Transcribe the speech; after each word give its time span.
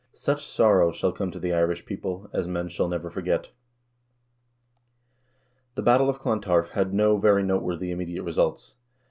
Such 0.13 0.47
sorrow 0.47 0.91
shall 0.91 1.11
come 1.11 1.29
to 1.29 1.37
the 1.37 1.53
Irish 1.53 1.85
people, 1.85 2.27
as 2.33 2.47
men 2.47 2.65
never 2.71 2.71
shall 2.71 3.09
forget." 3.11 3.49
The 5.75 5.83
battle 5.83 6.09
of 6.09 6.17
Clontarf 6.17 6.69
had 6.69 6.91
no 6.91 7.17
very 7.17 7.43
noteworthy 7.43 7.91
immediate 7.91 8.23
results. 8.23 8.73